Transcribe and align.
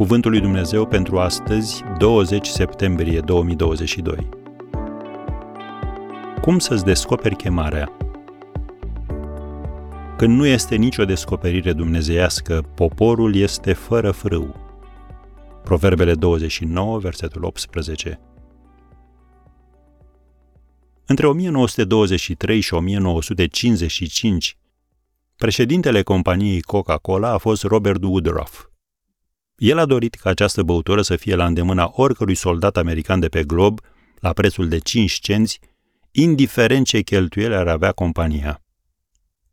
Cuvântul 0.00 0.30
lui 0.30 0.40
Dumnezeu 0.40 0.86
pentru 0.86 1.18
astăzi, 1.18 1.82
20 1.98 2.46
septembrie 2.46 3.20
2022. 3.20 4.28
Cum 6.40 6.58
să-ți 6.58 6.84
descoperi 6.84 7.36
chemarea? 7.36 7.96
Când 10.16 10.36
nu 10.36 10.46
este 10.46 10.76
nicio 10.76 11.04
descoperire 11.04 11.72
dumnezeiască, 11.72 12.62
poporul 12.74 13.34
este 13.34 13.72
fără 13.72 14.10
frâu. 14.10 14.54
Proverbele 15.64 16.14
29, 16.14 16.98
versetul 16.98 17.44
18. 17.44 18.20
Între 21.06 21.26
1923 21.26 22.60
și 22.60 22.74
1955, 22.74 24.56
președintele 25.36 26.02
companiei 26.02 26.60
Coca-Cola 26.60 27.32
a 27.32 27.38
fost 27.38 27.62
Robert 27.62 28.02
Woodruff. 28.02 28.69
El 29.60 29.78
a 29.78 29.86
dorit 29.86 30.14
ca 30.14 30.30
această 30.30 30.62
băutură 30.62 31.02
să 31.02 31.16
fie 31.16 31.34
la 31.34 31.46
îndemâna 31.46 31.90
oricărui 31.94 32.34
soldat 32.34 32.76
american 32.76 33.20
de 33.20 33.28
pe 33.28 33.44
glob, 33.44 33.80
la 34.20 34.32
prețul 34.32 34.68
de 34.68 34.78
5 34.78 35.12
cenți, 35.12 35.60
indiferent 36.10 36.86
ce 36.86 37.00
cheltuieli 37.00 37.54
ar 37.54 37.68
avea 37.68 37.92
compania. 37.92 38.62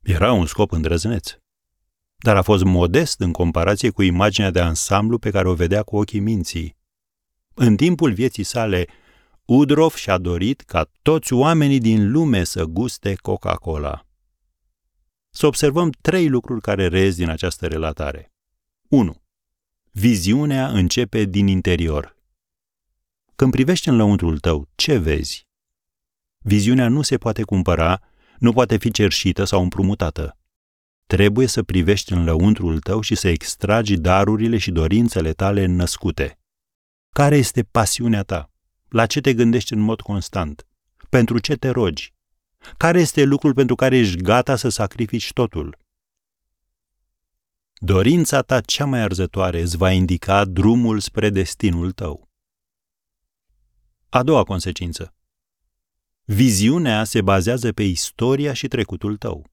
Era 0.01 0.31
un 0.31 0.45
scop 0.45 0.71
îndrăzneț, 0.71 1.31
dar 2.17 2.35
a 2.35 2.41
fost 2.41 2.63
modest 2.63 3.19
în 3.19 3.31
comparație 3.31 3.89
cu 3.89 4.01
imaginea 4.01 4.51
de 4.51 4.59
ansamblu 4.59 5.17
pe 5.17 5.29
care 5.29 5.47
o 5.47 5.53
vedea 5.53 5.83
cu 5.83 5.97
ochii 5.97 6.19
minții. 6.19 6.77
În 7.53 7.75
timpul 7.75 8.13
vieții 8.13 8.43
sale, 8.43 8.87
Udrof 9.45 9.95
și-a 9.95 10.17
dorit 10.17 10.61
ca 10.61 10.89
toți 11.01 11.33
oamenii 11.33 11.79
din 11.79 12.11
lume 12.11 12.43
să 12.43 12.63
guste 12.63 13.15
Coca-Cola. 13.15 14.05
Să 15.29 15.45
observăm 15.45 15.89
trei 16.01 16.27
lucruri 16.27 16.61
care 16.61 16.87
reies 16.87 17.15
din 17.15 17.29
această 17.29 17.67
relatare. 17.67 18.31
1. 18.89 19.26
Viziunea 19.99 20.67
începe 20.67 21.23
din 21.23 21.47
interior. 21.47 22.15
Când 23.35 23.51
privești 23.51 23.89
în 23.89 23.95
lăuntrul 23.95 24.39
tău, 24.39 24.67
ce 24.75 24.97
vezi? 24.97 25.47
Viziunea 26.37 26.87
nu 26.87 27.01
se 27.01 27.17
poate 27.17 27.43
cumpăra, 27.43 28.01
nu 28.39 28.53
poate 28.53 28.77
fi 28.77 28.91
cerșită 28.91 29.43
sau 29.43 29.61
împrumutată. 29.61 30.37
Trebuie 31.07 31.47
să 31.47 31.63
privești 31.63 32.13
în 32.13 32.23
lăuntrul 32.23 32.79
tău 32.79 33.01
și 33.01 33.15
să 33.15 33.27
extragi 33.27 33.97
darurile 33.97 34.57
și 34.57 34.71
dorințele 34.71 35.33
tale 35.33 35.65
născute. 35.65 36.39
Care 37.09 37.37
este 37.37 37.63
pasiunea 37.63 38.23
ta? 38.23 38.51
La 38.87 39.05
ce 39.05 39.21
te 39.21 39.33
gândești 39.33 39.73
în 39.73 39.79
mod 39.79 40.01
constant? 40.01 40.67
Pentru 41.09 41.39
ce 41.39 41.55
te 41.55 41.69
rogi? 41.69 42.13
Care 42.77 42.99
este 42.99 43.23
lucrul 43.23 43.53
pentru 43.53 43.75
care 43.75 43.97
ești 43.97 44.21
gata 44.21 44.55
să 44.55 44.69
sacrifici 44.69 45.33
totul? 45.33 45.77
Dorința 47.79 48.41
ta 48.41 48.61
cea 48.61 48.85
mai 48.85 48.99
arzătoare 48.99 49.61
îți 49.61 49.77
va 49.77 49.91
indica 49.91 50.45
drumul 50.45 50.99
spre 50.99 51.29
destinul 51.29 51.91
tău. 51.91 52.29
A 54.09 54.23
doua 54.23 54.43
consecință. 54.43 55.13
Viziunea 56.23 57.03
se 57.03 57.21
bazează 57.21 57.71
pe 57.71 57.83
istoria 57.83 58.53
și 58.53 58.67
trecutul 58.67 59.17
tău. 59.17 59.51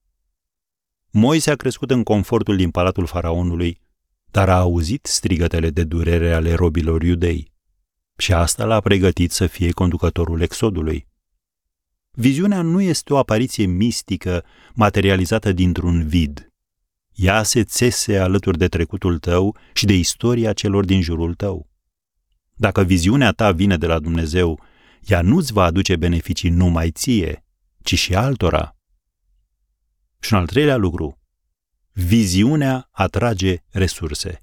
Moise 1.10 1.50
a 1.50 1.56
crescut 1.56 1.90
în 1.90 2.02
confortul 2.02 2.56
din 2.56 2.70
palatul 2.70 3.06
faraonului, 3.06 3.80
dar 4.30 4.48
a 4.48 4.58
auzit 4.58 5.06
strigătele 5.06 5.70
de 5.70 5.84
durere 5.84 6.32
ale 6.32 6.54
robilor 6.54 7.02
iudei. 7.02 7.52
Și 8.16 8.32
asta 8.32 8.64
l-a 8.64 8.80
pregătit 8.80 9.30
să 9.30 9.46
fie 9.46 9.70
conducătorul 9.70 10.40
exodului. 10.40 11.08
Viziunea 12.10 12.62
nu 12.62 12.80
este 12.80 13.12
o 13.12 13.18
apariție 13.18 13.66
mistică 13.66 14.44
materializată 14.74 15.52
dintr-un 15.52 16.08
vid. 16.08 16.53
Ea 17.14 17.42
se 17.42 17.64
țese 17.64 18.18
alături 18.18 18.58
de 18.58 18.68
trecutul 18.68 19.18
tău 19.18 19.56
și 19.72 19.86
de 19.86 19.92
istoria 19.92 20.52
celor 20.52 20.84
din 20.84 21.00
jurul 21.00 21.34
tău. 21.34 21.70
Dacă 22.54 22.82
viziunea 22.82 23.30
ta 23.32 23.52
vine 23.52 23.76
de 23.76 23.86
la 23.86 23.98
Dumnezeu, 23.98 24.60
ea 25.06 25.22
nu-ți 25.22 25.52
va 25.52 25.64
aduce 25.64 25.96
beneficii 25.96 26.50
numai 26.50 26.90
ție, 26.90 27.44
ci 27.82 27.98
și 27.98 28.14
altora. 28.14 28.76
Și 30.20 30.32
un 30.32 30.38
al 30.38 30.46
treilea 30.46 30.76
lucru, 30.76 31.18
viziunea 31.92 32.88
atrage 32.90 33.56
resurse. 33.70 34.38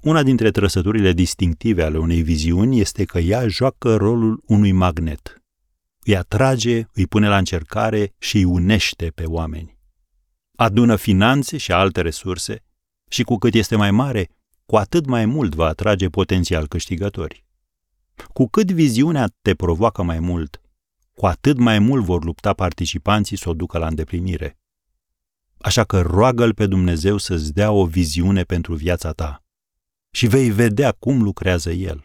Una 0.00 0.22
dintre 0.22 0.50
trăsăturile 0.50 1.12
distinctive 1.12 1.82
ale 1.82 1.98
unei 1.98 2.22
viziuni 2.22 2.80
este 2.80 3.04
că 3.04 3.18
ea 3.18 3.48
joacă 3.48 3.96
rolul 3.96 4.42
unui 4.46 4.72
magnet. 4.72 5.42
Îi 6.04 6.16
atrage, 6.16 6.86
îi 6.92 7.06
pune 7.06 7.28
la 7.28 7.36
încercare 7.38 8.14
și 8.18 8.36
îi 8.36 8.44
unește 8.44 9.10
pe 9.14 9.24
oameni 9.24 9.80
adună 10.62 10.96
finanțe 10.96 11.56
și 11.56 11.72
alte 11.72 12.00
resurse 12.00 12.64
și 13.08 13.22
cu 13.22 13.36
cât 13.36 13.54
este 13.54 13.76
mai 13.76 13.90
mare, 13.90 14.28
cu 14.66 14.76
atât 14.76 15.06
mai 15.06 15.26
mult 15.26 15.54
va 15.54 15.66
atrage 15.66 16.08
potențial 16.08 16.66
câștigători. 16.68 17.44
Cu 18.32 18.48
cât 18.48 18.70
viziunea 18.70 19.28
te 19.42 19.54
provoacă 19.54 20.02
mai 20.02 20.18
mult, 20.18 20.60
cu 21.14 21.26
atât 21.26 21.58
mai 21.58 21.78
mult 21.78 22.04
vor 22.04 22.24
lupta 22.24 22.52
participanții 22.52 23.36
să 23.36 23.48
o 23.48 23.54
ducă 23.54 23.78
la 23.78 23.86
îndeplinire. 23.86 24.58
Așa 25.58 25.84
că 25.84 26.00
roagă-L 26.00 26.54
pe 26.54 26.66
Dumnezeu 26.66 27.16
să-ți 27.16 27.52
dea 27.52 27.70
o 27.70 27.86
viziune 27.86 28.42
pentru 28.42 28.74
viața 28.74 29.12
ta 29.12 29.44
și 30.10 30.26
vei 30.26 30.50
vedea 30.50 30.92
cum 30.92 31.22
lucrează 31.22 31.70
El. 31.70 32.04